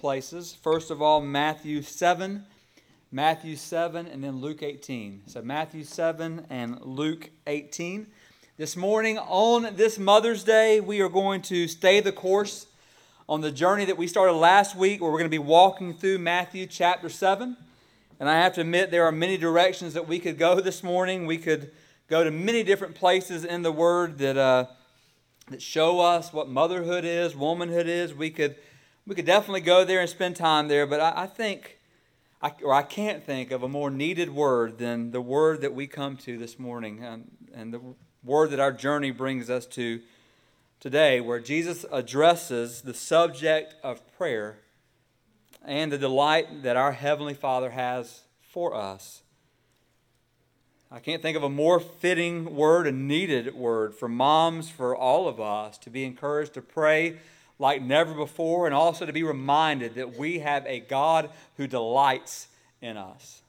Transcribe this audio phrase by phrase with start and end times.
[0.00, 0.56] places.
[0.62, 2.42] First of all, Matthew 7,
[3.12, 5.24] Matthew 7, and then Luke 18.
[5.26, 8.06] So Matthew 7 and Luke 18.
[8.56, 12.66] This morning, on this Mother's Day, we are going to stay the course
[13.28, 16.18] on the journey that we started last week, where we're going to be walking through
[16.18, 17.54] Matthew chapter 7.
[18.18, 21.26] And I have to admit, there are many directions that we could go this morning.
[21.26, 21.72] We could
[22.08, 24.64] go to many different places in the Word that, uh,
[25.50, 28.14] that show us what motherhood is, womanhood is.
[28.14, 28.56] We could,
[29.10, 31.80] we could definitely go there and spend time there, but I, I think,
[32.40, 35.88] I, or I can't think of a more needed word than the word that we
[35.88, 37.80] come to this morning and, and the
[38.22, 40.00] word that our journey brings us to
[40.78, 44.58] today, where Jesus addresses the subject of prayer
[45.64, 49.22] and the delight that our Heavenly Father has for us.
[50.88, 55.26] I can't think of a more fitting word, a needed word for moms, for all
[55.26, 57.18] of us to be encouraged to pray
[57.60, 62.48] like never before and also to be reminded that we have a God who delights
[62.80, 63.42] in us.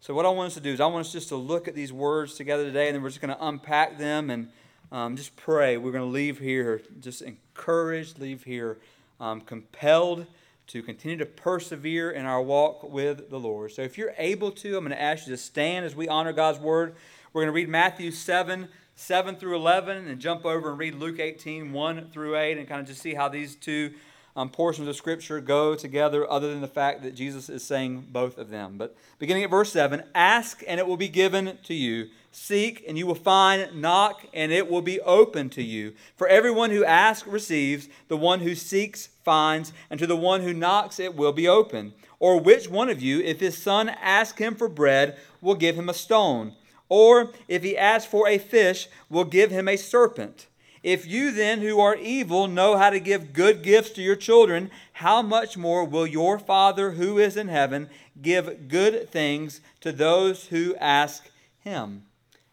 [0.00, 1.74] So, what I want us to do is, I want us just to look at
[1.74, 4.48] these words together today, and then we're just going to unpack them and
[4.92, 5.78] um, just pray.
[5.78, 8.76] We're going to leave here just encouraged, leave here
[9.18, 10.26] um, compelled
[10.66, 13.72] to continue to persevere in our walk with the Lord.
[13.72, 16.32] So if you're able to, I'm going to ask you to stand as we honor
[16.32, 16.96] God's word.
[17.32, 21.18] We're going to read Matthew 7, 7 through 11, and jump over and read Luke
[21.18, 23.92] 18, 1 through 8, and kind of just see how these two
[24.36, 28.38] um, portions of Scripture go together, other than the fact that Jesus is saying both
[28.38, 28.76] of them.
[28.76, 32.08] But beginning at verse 7 Ask, and it will be given to you.
[32.32, 33.80] Seek, and you will find.
[33.80, 35.94] Knock, and it will be open to you.
[36.16, 40.52] For everyone who asks receives, the one who seeks finds, and to the one who
[40.52, 41.94] knocks it will be open.
[42.18, 45.88] Or which one of you, if his son asks him for bread, will give him
[45.88, 46.54] a stone?
[46.96, 50.46] Or if he asks for a fish, will give him a serpent?
[50.84, 54.70] If you then, who are evil, know how to give good gifts to your children,
[54.92, 57.90] how much more will your Father who is in heaven
[58.22, 61.28] give good things to those who ask
[61.58, 62.04] him?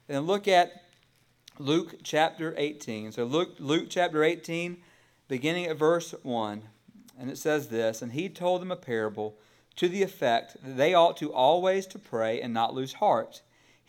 [0.10, 0.86] And look at
[1.60, 3.12] Luke chapter 18.
[3.12, 4.78] So, Luke, Luke chapter 18,
[5.28, 6.64] beginning at verse 1.
[7.20, 9.38] And it says this And he told them a parable
[9.76, 13.44] to the effect that they ought to always to pray and not lose heart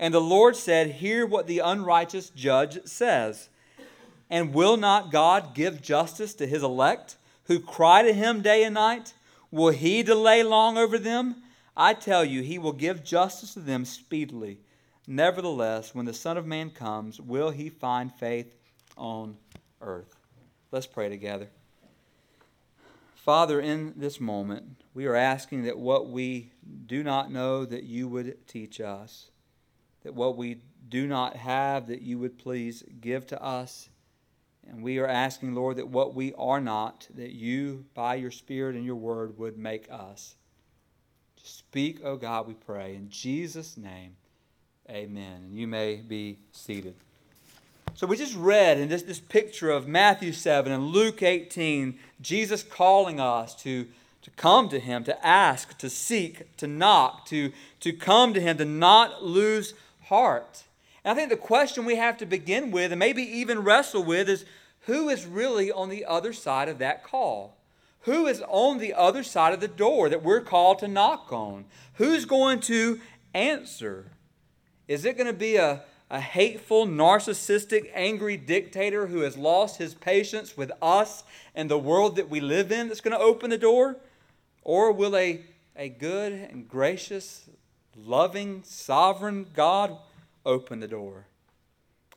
[0.00, 3.50] And the Lord said, Hear what the unrighteous judge says.
[4.30, 8.74] And will not God give justice to his elect, who cry to him day and
[8.74, 9.12] night?
[9.50, 11.42] Will he delay long over them?
[11.76, 14.60] I tell you, he will give justice to them speedily.
[15.06, 18.54] Nevertheless, when the Son of Man comes, will he find faith
[18.96, 19.36] on
[19.82, 20.16] earth?
[20.72, 21.48] Let's pray together.
[23.16, 26.52] Father, in this moment, we are asking that what we
[26.86, 29.30] do not know, that you would teach us
[30.02, 33.88] that what we do not have, that you would please give to us.
[34.68, 38.76] And we are asking, Lord, that what we are not, that you, by your Spirit
[38.76, 40.34] and your word, would make us.
[41.42, 42.94] Speak, O oh God, we pray.
[42.94, 44.16] In Jesus' name,
[44.88, 45.42] amen.
[45.46, 46.94] And you may be seated.
[47.94, 52.62] So we just read in this, this picture of Matthew 7 and Luke 18, Jesus
[52.62, 53.86] calling us to,
[54.22, 58.56] to come to him, to ask, to seek, to knock, to, to come to him,
[58.58, 59.74] to not lose
[60.10, 60.64] heart.
[61.04, 64.28] And I think the question we have to begin with, and maybe even wrestle with,
[64.28, 64.44] is
[64.80, 67.56] who is really on the other side of that call?
[68.02, 71.64] Who is on the other side of the door that we're called to knock on?
[71.94, 73.00] Who's going to
[73.34, 74.06] answer?
[74.88, 79.94] Is it going to be a, a hateful, narcissistic, angry dictator who has lost his
[79.94, 81.22] patience with us
[81.54, 83.96] and the world that we live in that's going to open the door?
[84.64, 85.44] Or will a,
[85.76, 87.48] a good and gracious,
[88.04, 89.96] loving, sovereign God
[90.44, 91.26] open the door.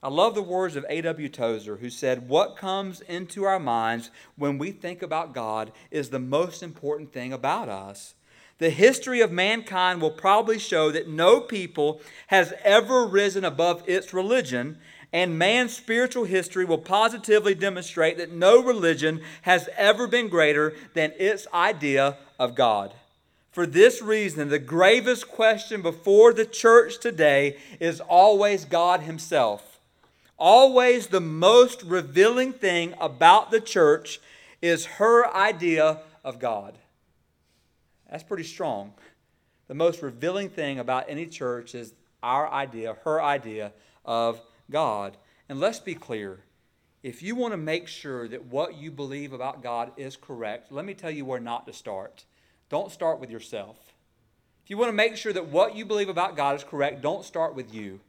[0.01, 1.29] I love the words of A.W.
[1.29, 6.19] Tozer, who said, What comes into our minds when we think about God is the
[6.19, 8.13] most important thing about us.
[8.57, 14.13] The history of mankind will probably show that no people has ever risen above its
[14.13, 14.77] religion,
[15.13, 21.13] and man's spiritual history will positively demonstrate that no religion has ever been greater than
[21.17, 22.93] its idea of God.
[23.53, 29.79] For this reason, the gravest question before the church today is always God Himself.
[30.39, 34.19] Always the most revealing thing about the church
[34.59, 36.79] is her idea of God.
[38.09, 38.93] That's pretty strong.
[39.67, 43.71] The most revealing thing about any church is our idea, her idea
[44.03, 44.41] of
[44.71, 45.15] God.
[45.47, 46.39] And let's be clear
[47.03, 50.85] if you want to make sure that what you believe about God is correct, let
[50.85, 52.25] me tell you where not to start.
[52.69, 53.77] Don't start with yourself.
[54.63, 57.25] If you want to make sure that what you believe about God is correct, don't
[57.25, 57.99] start with you.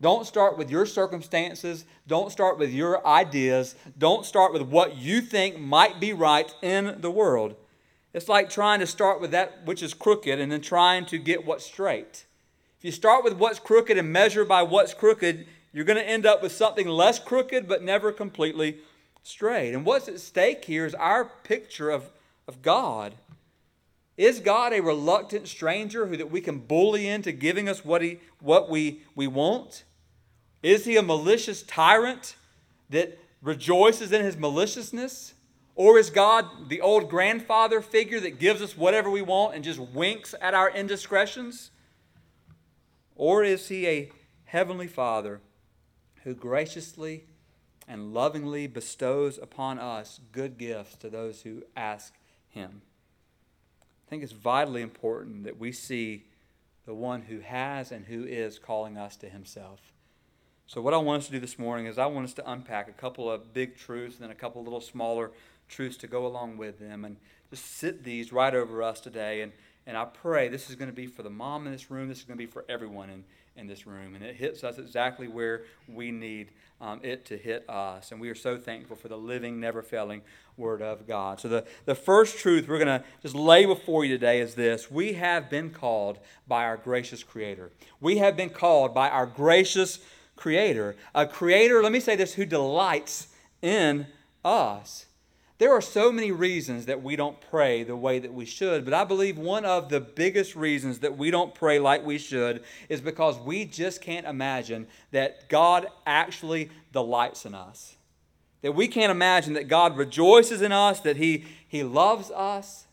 [0.00, 1.84] Don't start with your circumstances.
[2.06, 3.74] Don't start with your ideas.
[3.98, 7.54] Don't start with what you think might be right in the world.
[8.14, 11.44] It's like trying to start with that which is crooked and then trying to get
[11.44, 12.24] what's straight.
[12.78, 16.24] If you start with what's crooked and measure by what's crooked, you're going to end
[16.24, 18.78] up with something less crooked but never completely
[19.22, 19.74] straight.
[19.74, 22.10] And what's at stake here is our picture of,
[22.48, 23.14] of God.
[24.20, 28.20] Is God a reluctant stranger who that we can bully into giving us what, he,
[28.38, 29.84] what we, we want?
[30.62, 32.36] Is he a malicious tyrant
[32.90, 35.32] that rejoices in his maliciousness?
[35.74, 39.80] Or is God the old grandfather figure that gives us whatever we want and just
[39.80, 41.70] winks at our indiscretions?
[43.16, 44.12] Or is he a
[44.44, 45.40] heavenly father
[46.24, 47.24] who graciously
[47.88, 52.12] and lovingly bestows upon us good gifts to those who ask
[52.50, 52.82] him?
[54.10, 56.24] I think it's vitally important that we see
[56.84, 59.92] the one who has and who is calling us to himself.
[60.66, 62.88] So, what I want us to do this morning is I want us to unpack
[62.88, 65.30] a couple of big truths and then a couple little smaller
[65.68, 67.18] truths to go along with them and
[67.50, 69.42] just sit these right over us today.
[69.42, 69.52] And,
[69.90, 72.18] and I pray this is going to be for the mom in this room, this
[72.18, 73.24] is going to be for everyone in,
[73.56, 74.14] in this room.
[74.14, 78.12] And it hits us exactly where we need um, it to hit us.
[78.12, 80.22] And we are so thankful for the living, never failing
[80.56, 81.40] Word of God.
[81.40, 84.92] So, the, the first truth we're going to just lay before you today is this
[84.92, 87.72] We have been called by our gracious Creator.
[88.00, 89.98] We have been called by our gracious
[90.36, 90.94] creator.
[91.16, 93.26] A creator, let me say this, who delights
[93.60, 94.06] in
[94.44, 95.06] us.
[95.60, 98.94] There are so many reasons that we don't pray the way that we should, but
[98.94, 103.02] I believe one of the biggest reasons that we don't pray like we should is
[103.02, 107.96] because we just can't imagine that God actually delights in us.
[108.62, 112.86] That we can't imagine that God rejoices in us, that He, he loves us,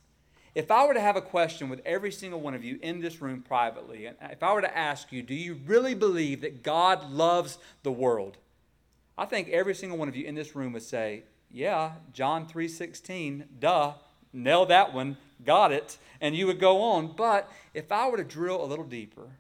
[0.54, 3.22] if I were to have a question with every single one of you in this
[3.22, 7.12] room privately, and if I were to ask you, do you really believe that God
[7.12, 8.36] loves the world?
[9.18, 13.46] I think every single one of you in this room would say, yeah, John 3:16,
[13.60, 13.94] duh,
[14.34, 17.16] nail that one, got it, and you would go on.
[17.16, 19.38] But if I were to drill a little deeper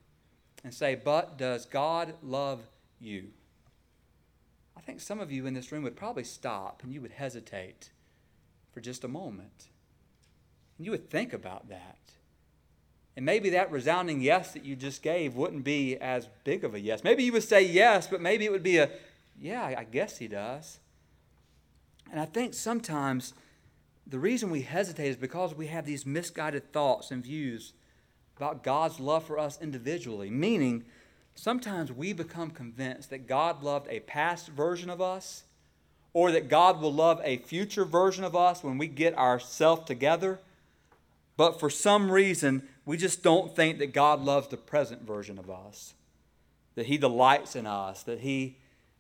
[0.63, 2.61] and say, but does God love
[2.99, 3.29] you?
[4.75, 7.89] I think some of you in this room would probably stop and you would hesitate
[8.71, 9.67] for just a moment.
[10.77, 11.97] And you would think about that.
[13.15, 16.79] And maybe that resounding yes that you just gave wouldn't be as big of a
[16.79, 17.03] yes.
[17.03, 18.91] Maybe you would say yes, but maybe it would be a,
[19.39, 20.79] yeah, I guess he does.
[22.11, 23.33] And I think sometimes
[24.05, 27.73] the reason we hesitate is because we have these misguided thoughts and views
[28.37, 30.85] about God's love for us individually, meaning
[31.35, 35.43] sometimes we become convinced that God loved a past version of us
[36.13, 40.39] or that God will love a future version of us when we get ourselves together.
[41.35, 45.49] But for some reason, we just don't think that God loves the present version of
[45.49, 45.93] us,
[46.75, 48.57] that He delights in us, that He,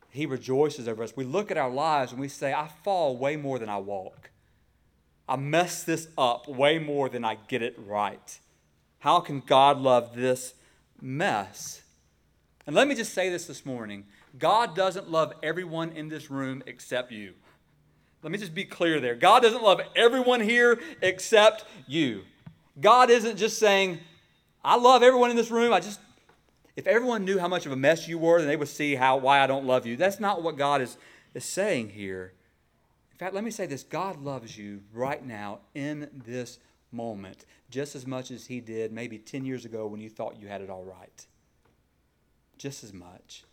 [0.09, 1.15] he rejoices over us.
[1.15, 4.31] We look at our lives and we say, I fall way more than I walk.
[5.29, 8.39] I mess this up way more than I get it right.
[8.99, 10.53] How can God love this
[11.01, 11.81] mess?
[12.65, 14.05] And let me just say this this morning
[14.37, 17.33] God doesn't love everyone in this room except you.
[18.23, 19.15] Let me just be clear there.
[19.15, 22.23] God doesn't love everyone here except you.
[22.79, 23.99] God isn't just saying,
[24.63, 25.71] I love everyone in this room.
[25.71, 25.99] I just,
[26.77, 29.17] if everyone knew how much of a mess you were, then they would see how,
[29.17, 29.97] why I don't love you.
[29.97, 30.95] That's not what God is,
[31.33, 32.33] is saying here.
[33.11, 36.59] In fact, let me say this God loves you right now in this
[36.91, 40.47] moment just as much as He did maybe 10 years ago when you thought you
[40.47, 41.25] had it all right.
[42.59, 43.43] Just as much.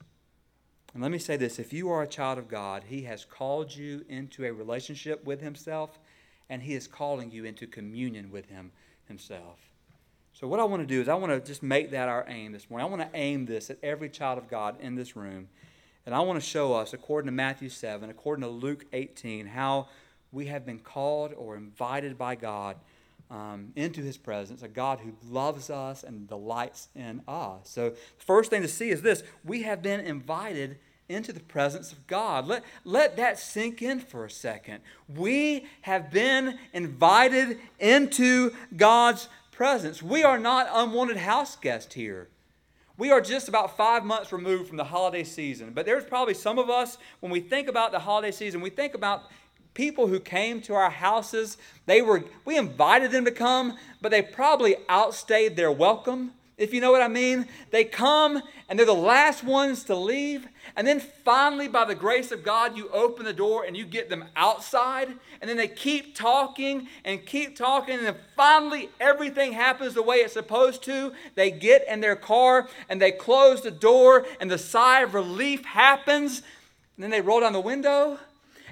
[0.93, 3.75] And let me say this if you are a child of God, He has called
[3.75, 5.99] you into a relationship with Himself,
[6.51, 8.71] and He is calling you into communion with Him
[9.07, 9.74] Himself.
[10.35, 12.51] So, what I want to do is, I want to just make that our aim
[12.51, 12.85] this morning.
[12.85, 15.47] I want to aim this at every child of God in this room.
[16.07, 19.87] And I want to show us, according to Matthew 7, according to Luke 18, how
[20.33, 22.77] we have been called or invited by God
[23.31, 27.69] um, into his presence, a God who loves us and delights in us.
[27.69, 31.93] So, the first thing to see is this we have been invited into the presence
[31.93, 32.47] of God.
[32.47, 34.81] Let, let that sink in for a second.
[35.09, 40.03] We have been invited into God's presence.
[40.03, 42.29] We are not unwanted house guests here.
[42.97, 45.73] We are just about five months removed from the holiday season.
[45.73, 48.95] But there's probably some of us, when we think about the holiday season, we think
[48.95, 49.25] about
[49.75, 51.57] people who came to our houses.
[51.87, 56.81] They were we invited them to come, but they probably outstayed their welcome if you
[56.81, 57.47] know what I mean.
[57.71, 60.47] They come and they're the last ones to leave.
[60.77, 64.09] And then finally, by the grace of God, you open the door and you get
[64.09, 65.09] them outside.
[65.41, 67.99] And then they keep talking and keep talking.
[67.99, 71.13] And then finally, everything happens the way it's supposed to.
[71.35, 75.65] They get in their car and they close the door, and the sigh of relief
[75.65, 76.43] happens.
[76.97, 78.19] And then they roll down the window.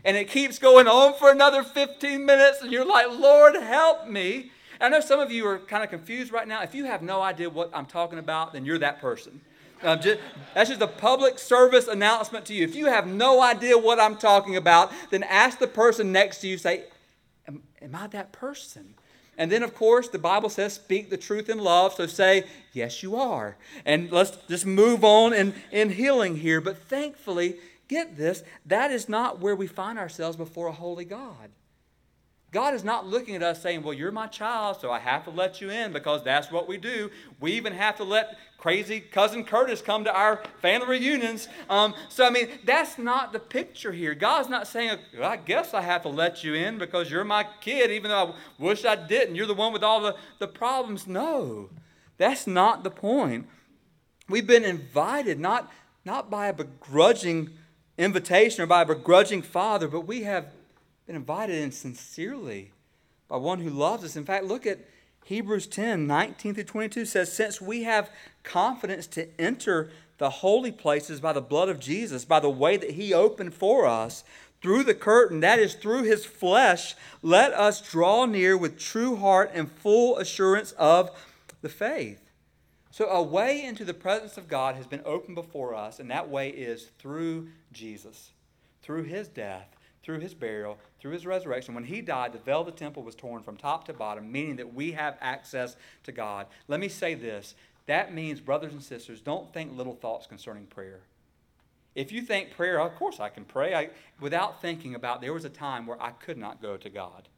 [0.04, 2.62] And it keeps going on for another 15 minutes.
[2.62, 4.50] And you're like, Lord, help me.
[4.82, 6.62] I know some of you are kind of confused right now.
[6.62, 9.40] If you have no idea what I'm talking about, then you're that person.
[9.82, 10.20] Um, just,
[10.54, 12.64] that's just a public service announcement to you.
[12.64, 16.48] If you have no idea what I'm talking about, then ask the person next to
[16.48, 16.84] you, say,
[17.48, 18.94] Am, am I that person?
[19.38, 21.94] And then, of course, the Bible says, speak the truth in love.
[21.94, 23.56] So say, yes, you are.
[23.84, 26.60] And let's just move on in, in healing here.
[26.60, 27.56] But thankfully,
[27.88, 31.50] get this, that is not where we find ourselves before a holy God.
[32.52, 35.30] God is not looking at us saying, Well, you're my child, so I have to
[35.30, 37.10] let you in because that's what we do.
[37.40, 41.48] We even have to let crazy cousin Curtis come to our family reunions.
[41.70, 44.14] Um, so, I mean, that's not the picture here.
[44.14, 47.46] God's not saying, well, I guess I have to let you in because you're my
[47.62, 49.34] kid, even though I wish I didn't.
[49.34, 51.06] You're the one with all the, the problems.
[51.06, 51.70] No,
[52.18, 53.48] that's not the point.
[54.28, 55.72] We've been invited, not,
[56.04, 57.48] not by a begrudging
[57.96, 60.52] invitation or by a begrudging father, but we have
[61.06, 62.72] been invited in sincerely
[63.28, 64.16] by one who loves us.
[64.16, 64.80] In fact, look at
[65.24, 68.10] Hebrews 10 19 through 22 says, Since we have
[68.42, 72.92] confidence to enter the holy places by the blood of Jesus, by the way that
[72.92, 74.24] he opened for us,
[74.60, 79.50] through the curtain, that is, through his flesh, let us draw near with true heart
[79.52, 81.10] and full assurance of
[81.62, 82.30] the faith.
[82.92, 86.28] So, a way into the presence of God has been opened before us, and that
[86.28, 88.30] way is through Jesus,
[88.82, 91.74] through his death, through his burial, through his resurrection.
[91.74, 94.56] When he died, the veil of the temple was torn from top to bottom, meaning
[94.56, 96.46] that we have access to God.
[96.68, 97.54] Let me say this
[97.86, 101.00] that means, brothers and sisters, don't think little thoughts concerning prayer.
[101.94, 103.90] If you think prayer, of course I can pray, I,
[104.20, 107.28] without thinking about there was a time where I could not go to God.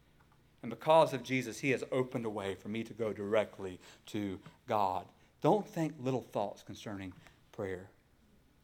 [0.61, 4.39] And because of Jesus, he has opened a way for me to go directly to
[4.67, 5.05] God.
[5.41, 7.13] Don't think little thoughts concerning
[7.51, 7.89] prayer.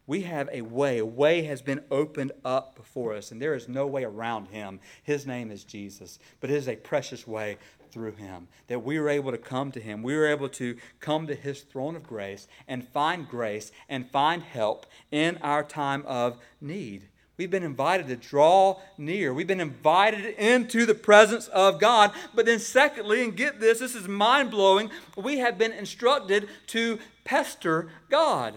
[0.06, 0.98] We have a way.
[0.98, 4.80] A way has been opened up before us, and there is no way around him.
[5.02, 7.56] His name is Jesus, but it is a precious way
[7.92, 10.02] through him that we are able to come to him.
[10.02, 14.42] We are able to come to his throne of grace and find grace and find
[14.42, 17.08] help in our time of need.
[17.36, 19.32] We've been invited to draw near.
[19.32, 22.12] We've been invited into the presence of God.
[22.34, 26.98] But then, secondly, and get this, this is mind blowing, we have been instructed to
[27.24, 28.54] pester God.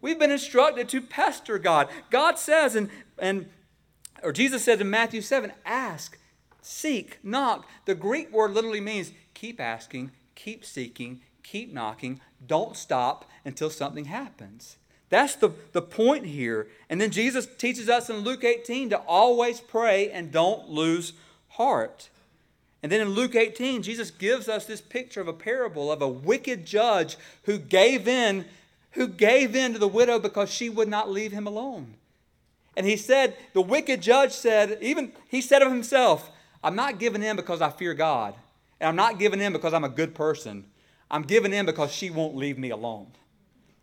[0.00, 1.88] We've been instructed to pester God.
[2.10, 3.46] God says, and, and
[4.22, 6.18] or Jesus says in Matthew 7, ask,
[6.62, 7.68] seek, knock.
[7.84, 12.20] The Greek word literally means keep asking, keep seeking, keep knocking.
[12.46, 14.76] Don't stop until something happens.
[15.08, 16.68] That's the, the point here.
[16.90, 21.12] And then Jesus teaches us in Luke 18 to always pray and don't lose
[21.50, 22.08] heart.
[22.82, 26.08] And then in Luke 18, Jesus gives us this picture of a parable of a
[26.08, 28.44] wicked judge who gave in
[28.96, 31.94] who gave in to the widow because she would not leave him alone.
[32.76, 36.30] And he said, the wicked judge said, even he said of himself,
[36.62, 38.34] I'm not giving in because I fear God.
[38.80, 40.64] And I'm not giving in because I'm a good person.
[41.10, 43.06] I'm giving in because she won't leave me alone.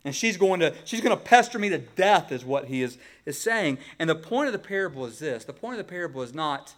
[0.04, 2.98] And she's going to, she's going to pester me to death, is what he is,
[3.24, 3.78] is saying.
[3.98, 6.74] And the point of the parable is this the point of the parable is not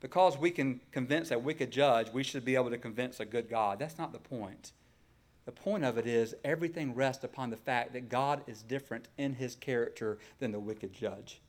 [0.00, 3.48] because we can convince a wicked judge, we should be able to convince a good
[3.48, 3.78] God.
[3.78, 4.72] That's not the point.
[5.46, 9.34] The point of it is everything rests upon the fact that God is different in
[9.34, 11.40] his character than the wicked judge.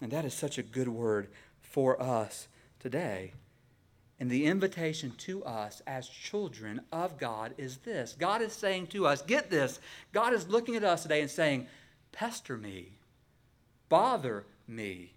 [0.00, 1.28] And that is such a good word
[1.60, 2.46] for us
[2.78, 3.32] today.
[4.20, 9.06] And the invitation to us as children of God is this God is saying to
[9.06, 9.80] us, get this,
[10.12, 11.66] God is looking at us today and saying,
[12.12, 12.92] pester me,
[13.88, 15.12] bother me.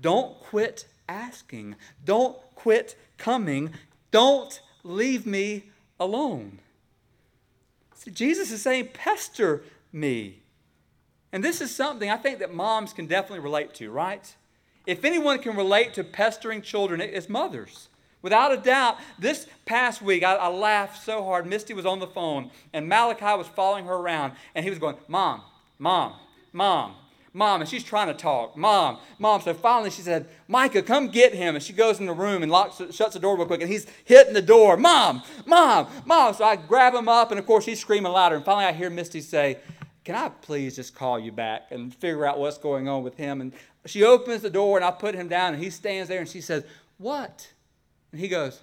[0.00, 3.70] Don't quit asking, don't quit coming,
[4.10, 6.58] don't leave me alone.
[8.10, 10.42] Jesus is saying, pester me.
[11.32, 14.34] And this is something I think that moms can definitely relate to, right?
[14.86, 17.88] If anyone can relate to pestering children, it's mothers.
[18.20, 21.46] Without a doubt, this past week, I, I, laughed so hard.
[21.46, 24.96] Misty was on the phone, and Malachi was following her around, and he was going,
[25.08, 25.42] Mom,
[25.78, 26.14] Mom,
[26.52, 26.94] Mom,
[27.34, 28.56] Mom, and she's trying to talk.
[28.56, 29.40] Mom, Mom.
[29.40, 31.54] So finally she said, Micah, come get him.
[31.54, 33.86] And she goes in the room and locks, shuts the door real quick, and he's
[34.04, 34.76] hitting the door.
[34.76, 36.34] Mom, Mom, Mom.
[36.34, 38.36] So I grab him up, and of course he's screaming louder.
[38.36, 39.58] And finally I hear Misty say,
[40.04, 43.40] Can I please just call you back and figure out what's going on with him?
[43.40, 43.52] And
[43.86, 46.42] she opens the door and I put him down and he stands there and she
[46.42, 46.64] says,
[46.98, 47.50] What?
[48.12, 48.60] And he goes,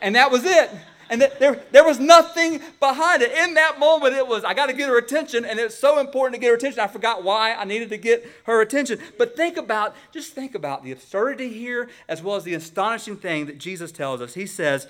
[0.00, 0.70] and that was it.
[1.12, 3.32] And there, there was nothing behind it.
[3.32, 6.36] In that moment, it was, I got to get her attention, and it's so important
[6.36, 6.80] to get her attention.
[6.80, 8.98] I forgot why I needed to get her attention.
[9.18, 13.44] But think about, just think about the absurdity here, as well as the astonishing thing
[13.44, 14.32] that Jesus tells us.
[14.32, 14.88] He says,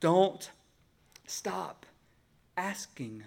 [0.00, 0.50] Don't
[1.26, 1.84] stop
[2.56, 3.22] asking.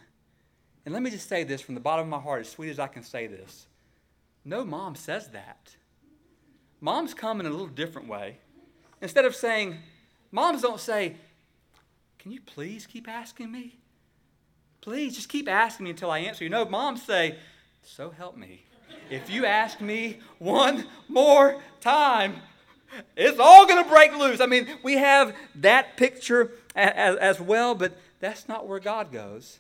[0.84, 2.80] And let me just say this from the bottom of my heart, as sweet as
[2.80, 3.68] I can say this.
[4.44, 5.76] No mom says that.
[6.82, 8.38] Moms come in a little different way.
[9.00, 9.78] Instead of saying,
[10.32, 11.18] moms don't say,
[12.26, 13.78] Can you please keep asking me?
[14.82, 16.50] Please just keep asking me until I answer you.
[16.50, 17.36] No, moms say,
[17.84, 18.66] So help me.
[19.12, 22.38] If you ask me one more time,
[23.16, 24.42] it's all going to break loose.
[24.42, 29.60] I mean, we have that picture as, as well, but that's not where God goes,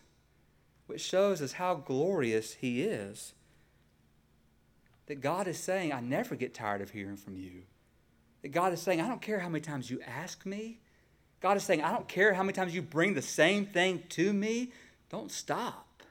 [0.87, 3.33] which shows us how glorious He is.
[5.05, 7.61] That God is saying, I never get tired of hearing from you.
[8.41, 10.79] That God is saying, I don't care how many times you ask me.
[11.45, 14.33] God is saying, I don't care how many times you bring the same thing to
[14.33, 14.71] me.
[15.11, 16.01] Don't stop.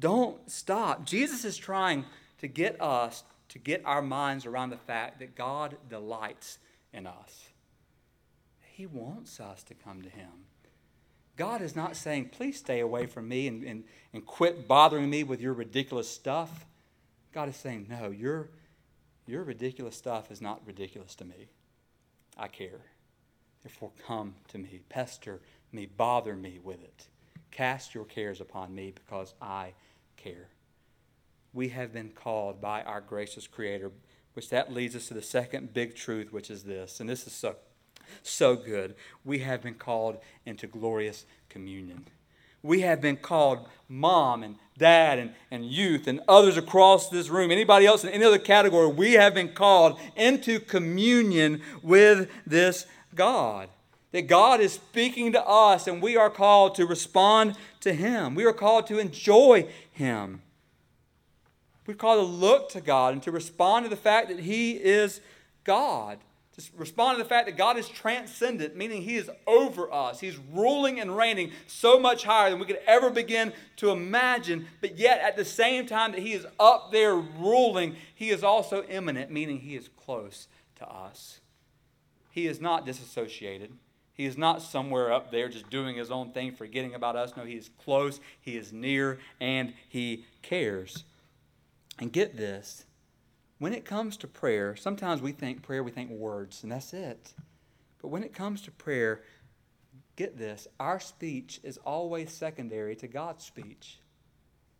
[0.00, 1.04] Don't stop.
[1.04, 2.06] Jesus is trying
[2.38, 6.60] to get us to get our minds around the fact that God delights
[6.94, 7.50] in us.
[8.62, 10.30] He wants us to come to Him.
[11.36, 15.24] God is not saying, please stay away from me and, and, and quit bothering me
[15.24, 16.64] with your ridiculous stuff.
[17.34, 18.48] God is saying, no, your,
[19.26, 21.48] your ridiculous stuff is not ridiculous to me.
[22.38, 22.80] I care.
[23.64, 25.40] Therefore, come to me, pester
[25.72, 27.06] me, bother me with it.
[27.50, 29.72] Cast your cares upon me because I
[30.16, 30.48] care.
[31.54, 33.90] We have been called by our gracious Creator,
[34.34, 37.32] which that leads us to the second big truth, which is this, and this is
[37.32, 37.56] so,
[38.22, 38.96] so good.
[39.24, 42.06] We have been called into glorious communion.
[42.62, 47.50] We have been called mom and dad and, and youth and others across this room,
[47.50, 53.68] anybody else in any other category, we have been called into communion with this God.
[54.12, 58.34] That God is speaking to us and we are called to respond to Him.
[58.34, 60.42] We are called to enjoy Him.
[61.86, 65.20] We're called to look to God and to respond to the fact that He is
[65.64, 66.18] God.
[66.56, 70.20] To respond to the fact that God is transcendent, meaning He is over us.
[70.20, 74.66] He's ruling and reigning so much higher than we could ever begin to imagine.
[74.80, 78.84] But yet, at the same time that He is up there ruling, He is also
[78.84, 80.46] immanent, meaning He is close
[80.76, 81.40] to us.
[82.34, 83.70] He is not disassociated.
[84.12, 87.36] He is not somewhere up there just doing his own thing, forgetting about us.
[87.36, 91.04] No, he is close, he is near, and he cares.
[92.00, 92.86] And get this
[93.58, 97.34] when it comes to prayer, sometimes we think prayer, we think words, and that's it.
[98.02, 99.22] But when it comes to prayer,
[100.16, 104.00] get this our speech is always secondary to God's speech.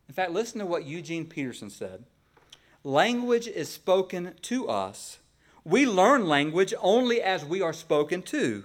[0.08, 2.02] In fact, listen to what Eugene Peterson said
[2.82, 5.20] language is spoken to us.
[5.64, 8.64] We learn language only as we are spoken to.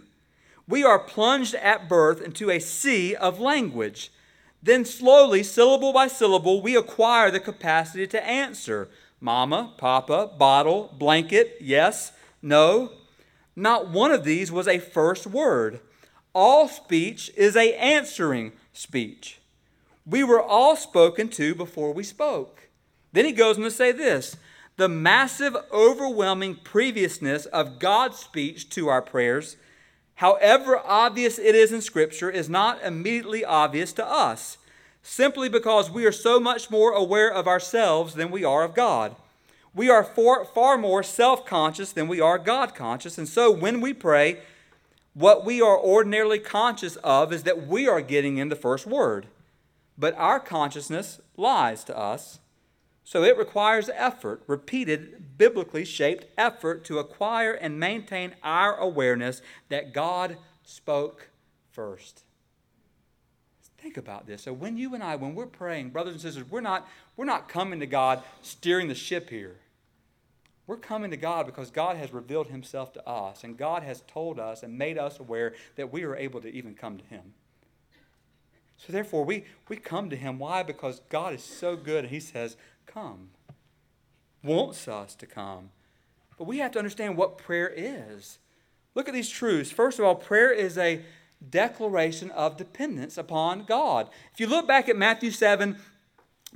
[0.67, 4.11] We are plunged at birth into a sea of language.
[4.61, 8.89] Then, slowly, syllable by syllable, we acquire the capacity to answer
[9.21, 12.91] Mama, Papa, bottle, blanket, yes, no.
[13.55, 15.79] Not one of these was a first word.
[16.33, 19.39] All speech is a answering speech.
[20.05, 22.69] We were all spoken to before we spoke.
[23.11, 24.37] Then he goes on to say this
[24.79, 29.57] the massive, overwhelming previousness of God's speech to our prayers,
[30.15, 34.57] however obvious it is in Scripture, is not immediately obvious to us
[35.03, 39.15] simply because we are so much more aware of ourselves than we are of God.
[39.75, 43.17] We are far, far more self conscious than we are God conscious.
[43.17, 44.39] And so when we pray,
[45.13, 49.27] what we are ordinarily conscious of is that we are getting in the first word.
[49.97, 52.39] But our consciousness lies to us.
[53.09, 59.95] So it requires effort, repeated, biblically shaped effort to acquire and maintain our awareness that
[59.95, 61.31] God spoke
[61.71, 62.21] first.
[63.79, 64.43] Think about this.
[64.43, 67.49] So when you and I, when we're praying, brothers and sisters, we're not, we're not
[67.49, 69.55] coming to God steering the ship here.
[70.67, 74.39] We're coming to God because God has revealed himself to us, and God has told
[74.39, 77.33] us and made us aware that we are able to even come to him.
[78.77, 80.37] So therefore, we, we come to him.
[80.37, 80.61] Why?
[80.61, 82.55] Because God is so good, and he says,
[82.91, 83.29] come.
[84.43, 85.69] Wants us to come.
[86.37, 88.39] But we have to understand what prayer is.
[88.95, 89.71] Look at these truths.
[89.71, 91.01] First of all, prayer is a
[91.47, 94.09] declaration of dependence upon God.
[94.33, 95.77] If you look back at Matthew 7,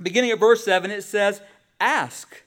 [0.02, 1.40] beginning at verse 7, it says,
[1.80, 2.42] Ask,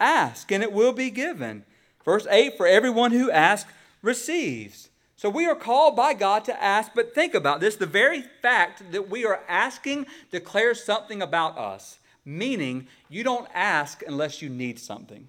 [0.00, 1.64] ask, and it will be given.
[2.04, 3.70] Verse 8, for everyone who asks
[4.02, 4.88] receives.
[5.16, 8.92] So we are called by God to ask, but think about this the very fact
[8.92, 14.78] that we are asking declares something about us, meaning you don't ask unless you need
[14.78, 15.28] something,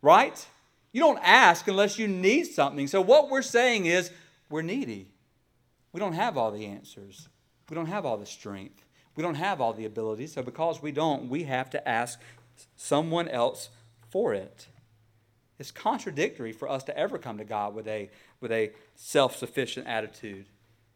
[0.00, 0.46] right?
[0.92, 2.86] You don't ask unless you need something.
[2.86, 4.10] So what we're saying is
[4.48, 5.08] we're needy.
[5.92, 7.28] We don't have all the answers,
[7.68, 8.84] we don't have all the strength,
[9.16, 10.32] we don't have all the abilities.
[10.32, 12.20] So because we don't, we have to ask
[12.76, 13.68] someone else
[14.08, 14.68] for it.
[15.58, 19.86] It's contradictory for us to ever come to God with a, with a self sufficient
[19.86, 20.46] attitude.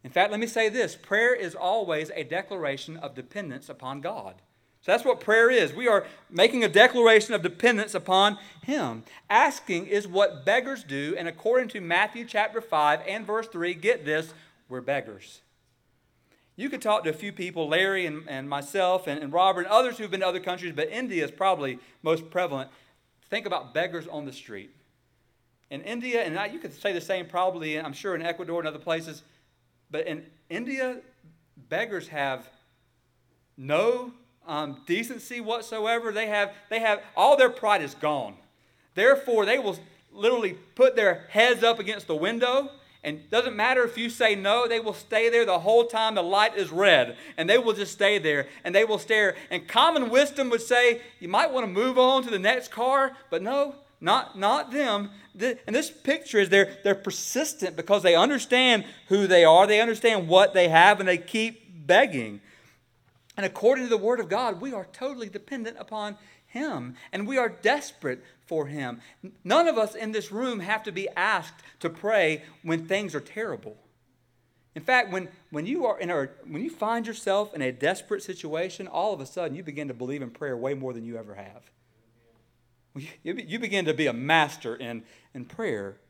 [0.04, 4.35] In fact, let me say this prayer is always a declaration of dependence upon God.
[4.81, 5.73] So that's what prayer is.
[5.73, 9.03] We are making a declaration of dependence upon Him.
[9.29, 14.05] Asking is what beggars do, and according to Matthew chapter 5 and verse 3, get
[14.05, 14.33] this,
[14.69, 15.41] we're beggars.
[16.57, 19.69] You could talk to a few people, Larry and, and myself and, and Robert and
[19.69, 22.71] others who've been to other countries, but India is probably most prevalent.
[23.31, 24.71] Think about beggars on the street.
[25.71, 28.67] In India, and I, you could say the same probably, I'm sure, in Ecuador and
[28.67, 29.23] other places,
[29.91, 30.99] but in India,
[31.69, 32.49] beggars have
[33.57, 34.12] no
[34.48, 36.11] um, decency whatsoever.
[36.11, 38.34] They have, they have, all their pride is gone.
[38.94, 39.78] Therefore, they will
[40.12, 42.70] literally put their heads up against the window
[43.04, 46.22] and doesn't matter if you say no, they will stay there the whole time the
[46.22, 47.16] light is red.
[47.37, 49.37] And they will just stay there and they will stare.
[49.50, 53.12] And common wisdom would say, you might want to move on to the next car,
[53.30, 55.11] but no, not, not them.
[55.40, 60.26] And this picture is they're, they're persistent because they understand who they are, they understand
[60.26, 62.40] what they have, and they keep begging.
[63.38, 66.16] And according to the Word of God, we are totally dependent upon
[66.48, 69.01] Him, and we are desperate for Him.
[69.44, 73.20] None of us in this room have to be asked to pray when things are
[73.20, 73.77] terrible.
[74.74, 78.24] In fact, when, when, you are in a, when you find yourself in a desperate
[78.24, 81.16] situation, all of a sudden you begin to believe in prayer way more than you
[81.16, 81.70] ever have.
[83.22, 86.01] You, you begin to be a master in, in prayer.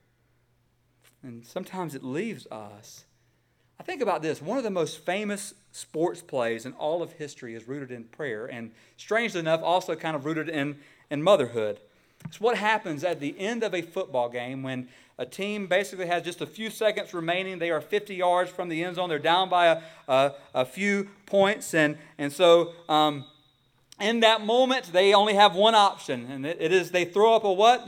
[1.23, 3.05] And sometimes it leaves us.
[3.81, 4.43] I think about this.
[4.43, 8.47] One of the most famous sports plays in all of history is rooted in prayer,
[8.47, 10.79] and strangely enough, also kind of rooted in,
[11.11, 11.79] in motherhood.
[12.25, 16.23] It's what happens at the end of a football game when a team basically has
[16.23, 17.59] just a few seconds remaining.
[17.59, 19.09] They are 50 yards from the end zone.
[19.09, 21.75] They're down by a, a, a few points.
[21.75, 23.25] And, and so um,
[24.01, 27.45] in that moment, they only have one option, and it, it is they throw up
[27.45, 27.87] a what?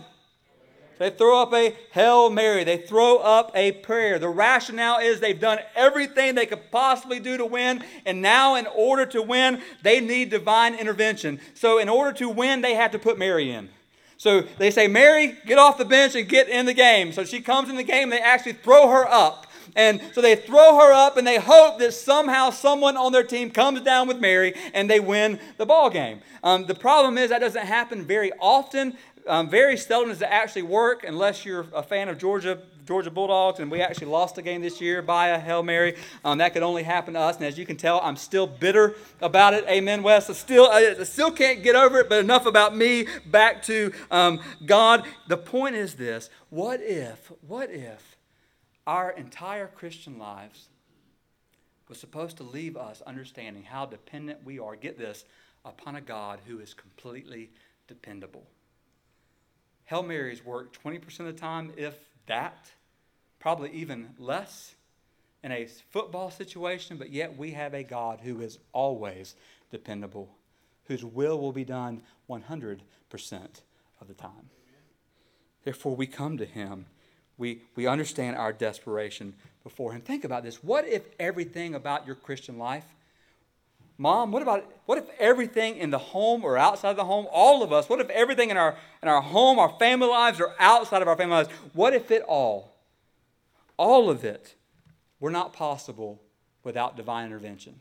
[1.01, 2.63] They throw up a Hail Mary.
[2.63, 4.19] They throw up a prayer.
[4.19, 8.67] The rationale is they've done everything they could possibly do to win, and now, in
[8.67, 11.41] order to win, they need divine intervention.
[11.55, 13.71] So, in order to win, they have to put Mary in.
[14.19, 17.15] So they say, Mary, get off the bench and get in the game.
[17.15, 19.47] So she comes in the game, and they actually throw her up.
[19.77, 23.51] And so they throw her up and they hope that somehow someone on their team
[23.51, 26.21] comes down with Mary and they win the ball game.
[26.43, 28.97] Um, the problem is that doesn't happen very often.
[29.27, 33.61] Um, very seldom does it actually work unless you're a fan of Georgia Georgia Bulldogs,
[33.61, 35.97] and we actually lost the game this year by a Hail Mary.
[36.25, 38.97] Um, that could only happen to us, and as you can tell, I'm still bitter
[39.21, 39.65] about it.
[39.69, 40.29] Amen, Wes.
[40.29, 43.07] I still, I still can't get over it, but enough about me.
[43.27, 45.07] Back to um, God.
[45.29, 48.17] The point is this what if, what if
[48.89, 50.69] our entire Christian lives
[51.89, 55.25] was supposed to leave us understanding how dependent we are, get this,
[55.65, 57.51] upon a God who is completely
[57.87, 58.49] dependable?
[59.91, 62.71] Hail Marys work 20% of the time, if that
[63.41, 64.77] probably even less
[65.43, 69.35] in a football situation, but yet we have a God who is always
[69.73, 70.29] dependable,
[70.85, 72.79] whose will will be done 100%
[74.01, 74.51] of the time.
[75.65, 76.87] Therefore, we come to Him.
[77.37, 80.03] We, we understand our desperation before Him.
[80.03, 80.63] Think about this.
[80.63, 82.87] What if everything about your Christian life,
[84.01, 87.71] Mom, what about what if everything in the home or outside the home, all of
[87.71, 91.09] us, what if everything in our in our home, our family lives, or outside of
[91.09, 92.73] our family lives, what if it all
[93.77, 94.55] all of it
[95.21, 96.23] were not possible
[96.65, 97.81] without divine intervention.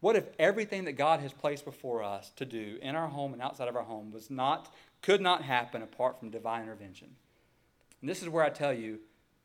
[0.00, 3.40] What if everything that God has placed before us to do in our home and
[3.40, 7.16] outside of our home was not, could not happen apart from divine intervention?
[8.00, 8.98] And this is where I tell you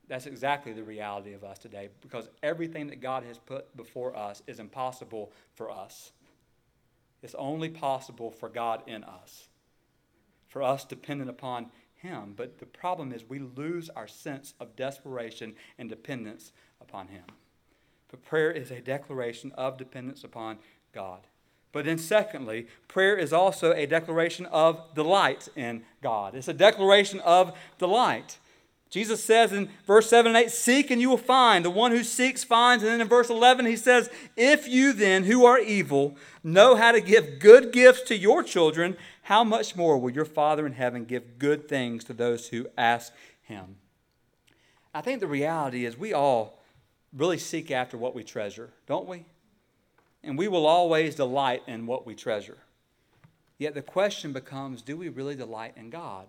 [0.09, 4.41] that's exactly the reality of us today because everything that God has put before us
[4.47, 6.11] is impossible for us.
[7.21, 9.47] It's only possible for God in us,
[10.47, 11.67] for us dependent upon
[11.99, 12.33] him.
[12.35, 17.23] But the problem is we lose our sense of desperation and dependence upon Him.
[18.09, 20.59] But prayer is a declaration of dependence upon
[20.93, 21.27] God.
[21.71, 26.33] But then, secondly, prayer is also a declaration of delight in God.
[26.33, 28.39] It's a declaration of delight.
[28.89, 31.63] Jesus says in verse 7 and 8, Seek and you will find.
[31.63, 32.83] The one who seeks finds.
[32.83, 36.91] And then in verse 11, he says, If you then, who are evil, know how
[36.91, 41.05] to give good gifts to your children, how much more will your Father in heaven
[41.05, 43.75] give good things to those who ask him?
[44.91, 46.59] I think the reality is we all
[47.15, 49.25] really seek after what we treasure, don't we?
[50.23, 52.57] And we will always delight in what we treasure.
[53.59, 56.27] Yet the question becomes do we really delight in God?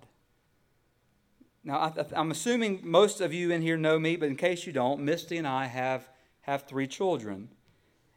[1.63, 4.73] Now, I, am assuming most of you in here know me, but in case you
[4.73, 6.09] don't, Misty and I have,
[6.43, 7.49] have three children.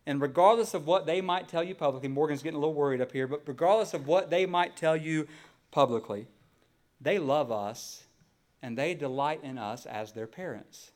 [0.06, 3.12] And regardless of what they might tell you publicly, Morgan's getting a little worried up
[3.12, 5.27] here, but regardless of what they might tell you
[5.71, 6.27] publicly,
[7.01, 8.03] they love us
[8.62, 10.91] and they delight in us as their parents.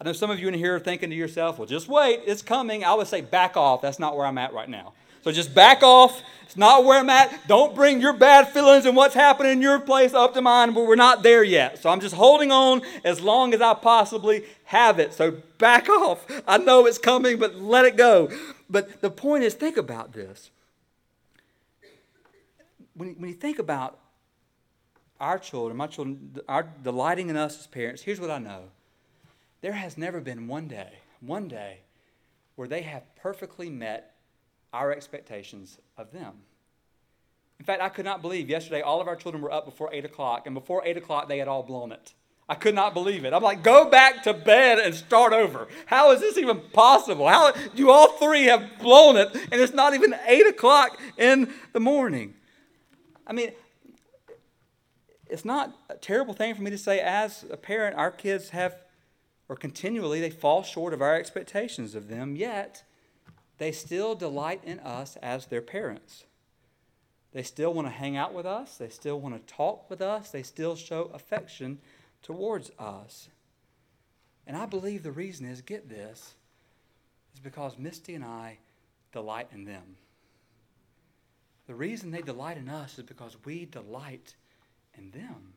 [0.00, 2.42] I know some of you in here are thinking to yourself, well, just wait, it's
[2.42, 2.84] coming.
[2.84, 3.82] I would say, back off.
[3.82, 4.92] That's not where I'm at right now.
[5.22, 6.22] So just back off.
[6.48, 7.46] It's not where I'm at.
[7.46, 10.86] Don't bring your bad feelings and what's happening in your place up to mine, but
[10.86, 11.78] we're not there yet.
[11.78, 15.12] So I'm just holding on as long as I possibly have it.
[15.12, 16.24] So back off.
[16.48, 18.30] I know it's coming, but let it go.
[18.70, 20.50] But the point is, think about this.
[22.94, 23.98] When, when you think about
[25.20, 28.64] our children, my children, are delighting in us as parents, here's what I know.
[29.60, 31.80] There has never been one day, one day,
[32.56, 34.14] where they have perfectly met
[34.72, 36.34] our expectations of them.
[37.58, 40.04] In fact, I could not believe yesterday all of our children were up before 8
[40.04, 42.14] o'clock, and before 8 o'clock they had all blown it.
[42.48, 43.34] I could not believe it.
[43.34, 45.68] I'm like, go back to bed and start over.
[45.84, 47.28] How is this even possible?
[47.28, 51.80] How you all three have blown it, and it's not even 8 o'clock in the
[51.80, 52.34] morning?
[53.26, 53.52] I mean,
[55.26, 58.76] it's not a terrible thing for me to say as a parent, our kids have,
[59.48, 62.82] or continually, they fall short of our expectations of them, yet
[63.58, 66.24] they still delight in us as their parents.
[67.32, 68.76] They still want to hang out with us.
[68.78, 70.30] They still want to talk with us.
[70.30, 71.78] They still show affection
[72.22, 73.28] towards us.
[74.46, 76.34] And I believe the reason is get this
[77.34, 78.58] is because Misty and I
[79.12, 79.96] delight in them.
[81.66, 84.34] The reason they delight in us is because we delight
[84.96, 85.52] in them.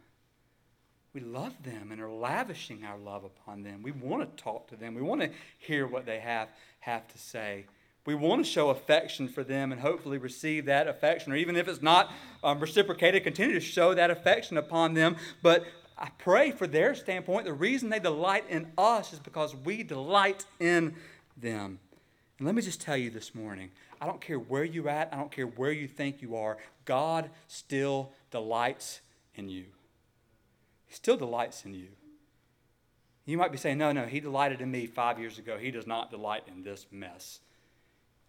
[1.14, 3.82] We love them and are lavishing our love upon them.
[3.82, 4.96] We want to talk to them.
[4.96, 6.50] We want to hear what they have,
[6.82, 7.66] have to say.
[8.06, 11.68] We want to show affection for them and hopefully receive that affection, or even if
[11.68, 12.12] it's not
[12.44, 15.18] um, reciprocated, continue to show that affection upon them.
[15.44, 15.66] But
[15.98, 20.46] I pray for their standpoint, the reason they delight in us is because we delight
[20.60, 20.96] in
[21.38, 21.80] them.
[22.40, 23.70] And let me just tell you this morning
[24.02, 27.30] I don't care where you're at, I don't care where you think you are, God
[27.48, 29.02] still delights
[29.36, 29.66] in you.
[30.88, 31.90] He still delights in you.
[33.26, 35.60] You might be saying, no, no, he delighted in me five years ago.
[35.60, 37.42] He does not delight in this mess.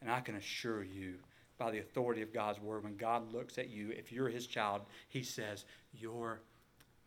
[0.03, 1.15] And I can assure you,
[1.59, 4.83] by the authority of God's word, when God looks at you, if you're his child,
[5.09, 6.41] he says, You're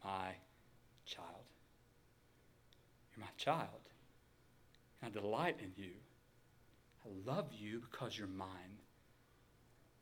[0.04, 0.32] my
[1.06, 1.44] child.
[3.16, 3.70] You're my child.
[5.04, 5.92] I delight in you.
[7.06, 8.80] I love you because you're mine.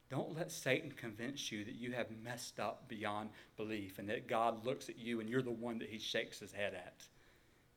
[0.09, 4.63] Don't let Satan convince you that you have messed up beyond belief and that God
[4.63, 7.01] looks at you and you're the one that he shakes his head at.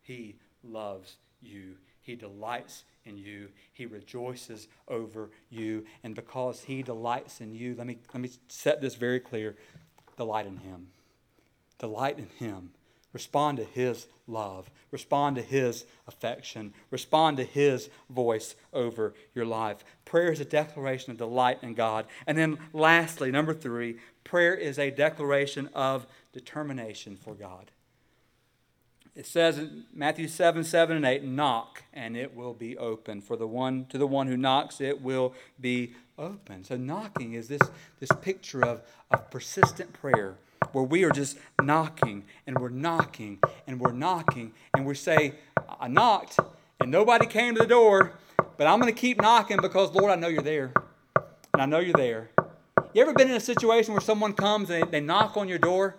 [0.02, 1.76] He loves you.
[2.02, 3.49] He delights in you.
[3.73, 5.85] He rejoices over you.
[6.03, 9.57] And because he delights in you, let me, let me set this very clear
[10.16, 10.88] delight in him.
[11.79, 12.71] Delight in him.
[13.12, 14.71] Respond to his love.
[14.90, 16.75] Respond to his affection.
[16.90, 19.85] Respond to his voice over your life.
[20.05, 22.07] Prayer is a declaration of delight in God.
[22.27, 27.71] And then, lastly, number three, prayer is a declaration of determination for God.
[29.16, 33.22] It says in Matthew 7, 7 and 8, knock and it will be open.
[33.22, 36.64] For the one to the one who knocks, it will be open.
[36.64, 37.62] So knocking is this,
[37.98, 40.37] this picture of, of persistent prayer
[40.72, 45.33] where we are just knocking and we're knocking and we're knocking and we say,
[45.81, 46.38] I knocked
[46.79, 48.12] and nobody came to the door,
[48.59, 50.74] but I'm going to keep knocking because, Lord, I know you're there.
[51.55, 52.29] And I know you're there.
[52.92, 55.96] You ever been in a situation where someone comes and they knock on your door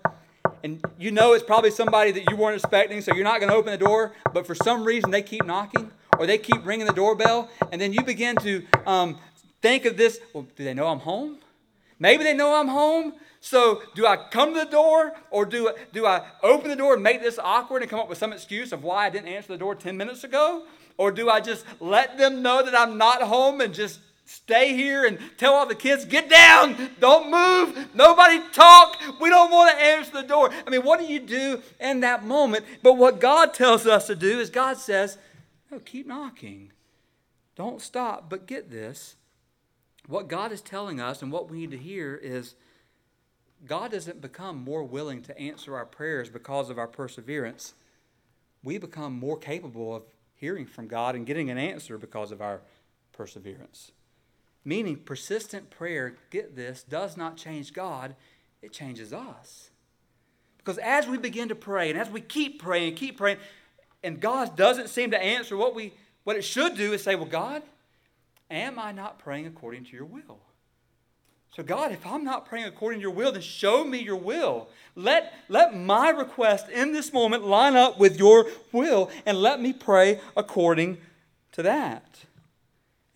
[0.63, 3.55] and you know it's probably somebody that you weren't expecting, so you're not going to
[3.55, 6.93] open the door, but for some reason they keep knocking or they keep ringing the
[6.93, 9.17] doorbell, and then you begin to um,
[9.61, 11.37] think of this well, do they know I'm home?
[11.99, 13.13] Maybe they know I'm home.
[13.39, 17.03] So, do I come to the door or do, do I open the door and
[17.03, 19.57] make this awkward and come up with some excuse of why I didn't answer the
[19.57, 20.65] door 10 minutes ago?
[20.97, 25.05] Or do I just let them know that I'm not home and just stay here
[25.05, 29.83] and tell all the kids, get down, don't move, nobody talk, we don't want to
[29.83, 30.51] answer the door.
[30.65, 32.65] I mean, what do you do in that moment?
[32.83, 35.17] But what God tells us to do is God says,
[35.71, 36.73] no, keep knocking.
[37.55, 38.29] Don't stop.
[38.29, 39.15] But get this
[40.07, 42.55] what God is telling us and what we need to hear is
[43.65, 47.73] God doesn't become more willing to answer our prayers because of our perseverance.
[48.63, 50.03] We become more capable of
[50.35, 52.61] hearing from God and getting an answer because of our
[53.11, 53.91] perseverance.
[54.67, 58.17] Meaning, persistent prayer, get this, does not change God,
[58.61, 59.69] it changes us.
[60.57, 63.37] Because as we begin to pray, and as we keep praying, keep praying,
[64.03, 65.93] and God doesn't seem to answer, what, we,
[66.25, 67.63] what it should do is say, Well, God,
[68.51, 70.39] am I not praying according to your will?
[71.55, 74.67] So, God, if I'm not praying according to your will, then show me your will.
[74.97, 79.71] Let, let my request in this moment line up with your will, and let me
[79.71, 80.97] pray according
[81.53, 82.25] to that.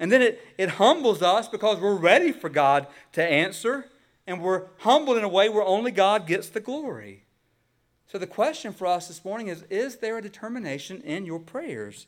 [0.02, 3.86] And then it, it humbles us because we're ready for God to answer,
[4.26, 7.26] and we're humbled in a way where only God gets the glory.
[8.08, 12.08] So, the question for us this morning is Is there a determination in your prayers?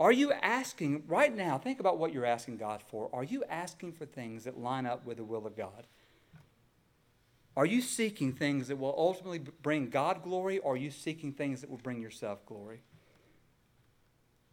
[0.00, 3.08] Are you asking, right now, think about what you're asking God for.
[3.12, 5.86] Are you asking for things that line up with the will of God?
[7.56, 11.60] Are you seeking things that will ultimately bring God glory, or are you seeking things
[11.60, 12.80] that will bring yourself glory?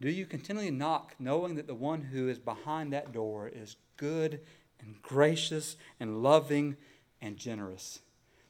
[0.02, 4.40] Do you continually knock, knowing that the one who is behind that door is good
[4.80, 6.76] and gracious and loving
[7.20, 8.00] and generous?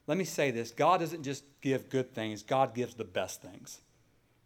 [0.07, 3.83] Let me say this God doesn't just give good things, God gives the best things.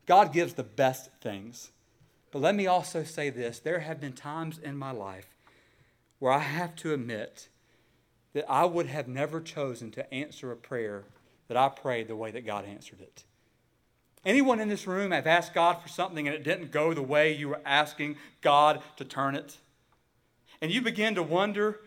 [0.05, 1.71] God gives the best things.
[2.33, 5.29] But let me also say this there have been times in my life
[6.19, 7.49] where I have to admit
[8.33, 11.05] that I would have never chosen to answer a prayer
[11.47, 13.23] that I prayed the way that God answered it.
[14.24, 17.33] Anyone in this room have asked God for something and it didn't go the way
[17.33, 19.59] you were asking God to turn it?
[20.61, 21.81] And you begin to wonder,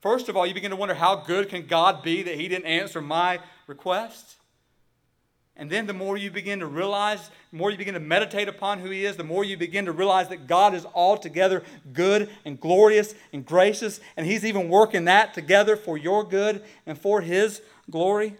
[0.00, 2.66] first of all, you begin to wonder how good can God be that He didn't
[2.66, 4.36] answer my request?
[5.54, 8.80] And then the more you begin to realize, the more you begin to meditate upon
[8.80, 12.58] who He is, the more you begin to realize that God is altogether good and
[12.58, 17.60] glorious and gracious, and He's even working that together for your good and for His
[17.90, 18.36] glory.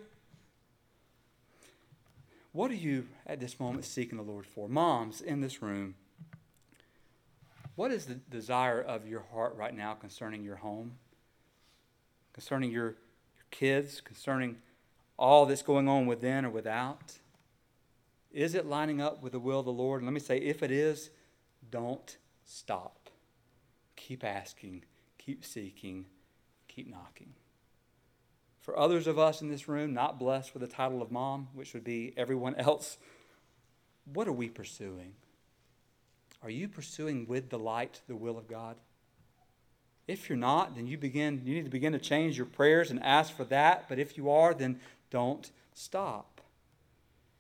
[2.53, 4.69] What are you at this moment seeking the Lord for?
[4.69, 5.95] Moms in this room,
[7.75, 10.93] what is the desire of your heart right now concerning your home,
[12.35, 14.57] concerning your, your kids, concerning
[15.19, 17.19] all that's going on within or without?
[18.31, 20.03] Is it lining up with the will of the Lord?
[20.03, 21.11] And let me say, if it is,
[21.71, 23.09] don't stop.
[23.97, 24.85] Keep asking,
[25.17, 26.07] keep seeking,
[26.69, 27.33] keep knocking.
[28.63, 31.75] For others of us in this room, not blessed with the title of mom, which
[31.75, 32.97] would be everyone else,
[34.13, 35.13] what are we pursuing?
[36.43, 38.77] Are you pursuing with delight the will of God?
[40.09, 43.03] If you're not, then you begin you need to begin to change your prayers and
[43.03, 46.41] ask for that, but if you are, then don't stop.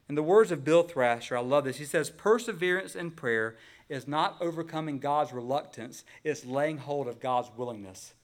[0.09, 1.79] In the words of Bill Thrasher, I love this.
[1.79, 3.57] He says, Perseverance in prayer
[3.89, 8.15] is not overcoming God's reluctance, it's laying hold of God's willingness.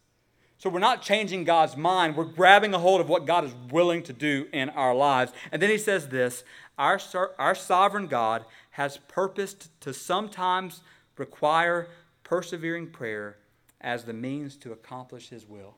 [0.58, 4.02] So we're not changing God's mind, we're grabbing a hold of what God is willing
[4.04, 5.32] to do in our lives.
[5.52, 6.44] And then he says this
[6.76, 7.00] our,
[7.38, 10.82] our sovereign God has purposed to sometimes
[11.16, 11.88] require
[12.24, 13.38] persevering prayer
[13.80, 15.76] as the means to accomplish his will.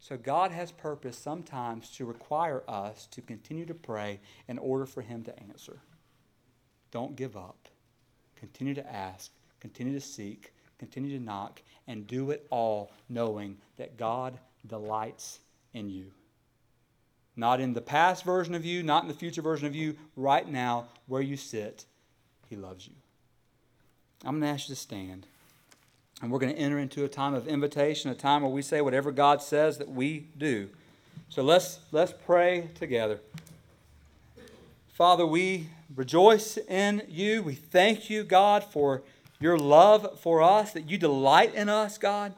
[0.00, 5.02] So God has purpose sometimes to require us to continue to pray in order for
[5.02, 5.78] Him to answer.
[6.90, 7.68] Don't give up.
[8.34, 13.96] Continue to ask, continue to seek, continue to knock, and do it all knowing that
[13.96, 15.38] God delights
[15.74, 16.06] in you.
[17.36, 20.48] Not in the past version of you, not in the future version of you, right
[20.48, 21.84] now, where you sit,
[22.48, 22.94] He loves you.
[24.24, 25.26] I'm going to ask you to stand.
[26.22, 28.80] And we're going to enter into a time of invitation, a time where we say
[28.80, 30.68] whatever God says that we do.
[31.28, 33.20] So let's, let's pray together.
[34.88, 37.42] Father, we rejoice in you.
[37.42, 39.02] We thank you, God, for
[39.40, 42.34] your love for us, that you delight in us, God.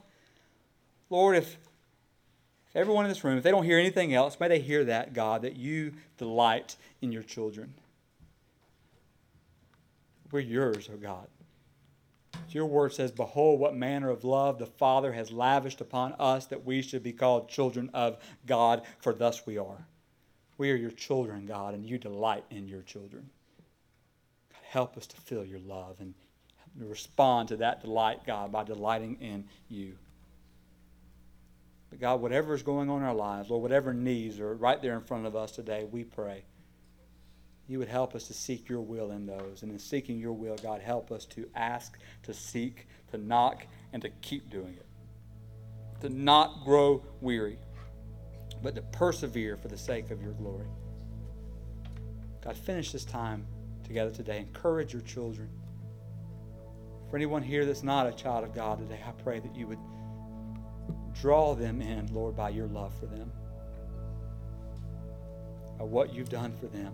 [1.11, 1.59] Lord, if,
[2.69, 5.13] if everyone in this room, if they don't hear anything else, may they hear that,
[5.13, 7.75] God, that you delight in your children.
[10.31, 11.27] We're yours, oh God.
[12.49, 16.65] Your word says, Behold, what manner of love the Father has lavished upon us that
[16.65, 19.87] we should be called children of God, for thus we are.
[20.59, 23.31] We are your children, God, and you delight in your children.
[24.53, 26.15] God, help us to feel your love and
[26.79, 29.95] respond to that delight, God, by delighting in you.
[31.91, 34.95] But God, whatever is going on in our lives, or whatever needs are right there
[34.95, 36.45] in front of us today, we pray
[37.69, 39.63] you would help us to seek your will in those.
[39.63, 44.03] And in seeking your will, God, help us to ask, to seek, to knock, and
[44.03, 44.87] to keep doing it.
[46.01, 47.59] To not grow weary,
[48.63, 50.67] but to persevere for the sake of your glory.
[52.45, 53.47] God, finish this time
[53.85, 54.39] together today.
[54.39, 55.49] Encourage your children.
[57.13, 59.79] For anyone here that's not a child of God today, I pray that you would
[61.13, 63.31] draw them in, Lord, by your love for them,
[65.79, 66.91] by what you've done for them.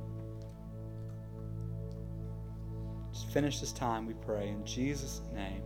[3.12, 4.48] Just finish this time, we pray.
[4.48, 5.62] In Jesus' name,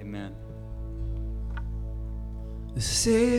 [0.00, 0.34] amen.
[2.74, 3.30] The Savior.